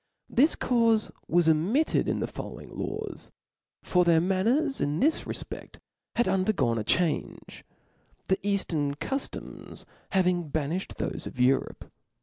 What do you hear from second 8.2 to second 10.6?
the eaftern cuftoms having